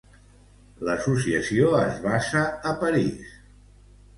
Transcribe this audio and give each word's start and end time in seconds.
L'associació 0.87 1.69
es 1.81 1.99
basa 2.07 2.43
a 2.71 2.75
París. 2.85 3.37